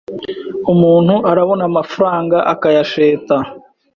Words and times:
umuntu 0.71 1.15
arabona 1.31 1.63
amafaranga 1.69 2.37
akayasheta 2.53 3.37